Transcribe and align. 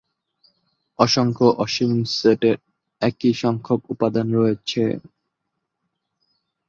অসংখ্য 0.99 1.47
অসীম 1.57 1.91
সেটের 2.15 2.57
একই 3.01 3.31
সংখ্যক 3.33 3.81
উপাদান 3.89 4.27
রয়েছে। 4.35 4.83